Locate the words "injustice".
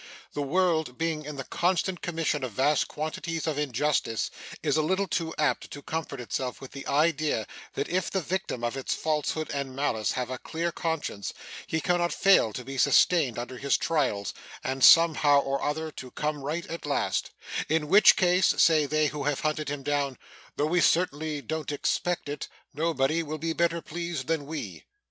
3.59-4.31